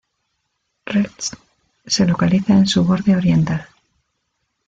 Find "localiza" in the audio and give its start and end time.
2.07-2.53